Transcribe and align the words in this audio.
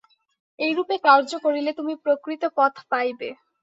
এইরূপে 0.59 0.95
কার্য 1.05 1.31
করিলে 1.45 1.71
তুমি 1.79 1.93
প্রকৃত 2.03 2.43
পথ 2.57 2.73
পাইবে। 2.91 3.29